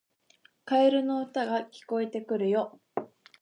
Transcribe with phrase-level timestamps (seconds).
[0.65, 2.81] カエルの歌が聞こえてくるよ